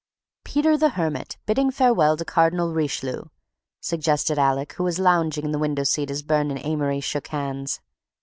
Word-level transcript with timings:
"Peter 0.43 0.75
the 0.75 0.89
Hermit 0.89 1.37
bidding 1.45 1.69
farewell 1.69 2.17
to 2.17 2.25
Cardinal 2.25 2.73
Richelieu," 2.73 3.25
suggested 3.81 4.39
Alec, 4.39 4.73
who 4.73 4.83
was 4.83 4.97
lounging 4.97 5.45
in 5.45 5.51
the 5.51 5.59
window 5.59 5.83
seat 5.83 6.09
as 6.09 6.23
Burne 6.23 6.49
and 6.49 6.59
Amory 6.65 7.01
shook 7.01 7.27
hands. 7.27 7.81